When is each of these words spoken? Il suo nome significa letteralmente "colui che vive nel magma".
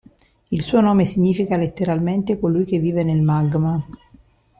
Il 0.47 0.63
suo 0.63 0.81
nome 0.81 1.05
significa 1.05 1.57
letteralmente 1.57 2.39
"colui 2.39 2.65
che 2.65 2.79
vive 2.79 3.03
nel 3.03 3.21
magma". 3.21 3.85